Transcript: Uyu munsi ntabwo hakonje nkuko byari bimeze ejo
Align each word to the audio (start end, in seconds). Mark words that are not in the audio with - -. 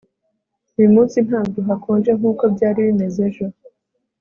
Uyu 0.77 0.89
munsi 0.95 1.17
ntabwo 1.27 1.59
hakonje 1.67 2.11
nkuko 2.17 2.43
byari 2.55 2.79
bimeze 2.87 3.19
ejo 3.29 3.45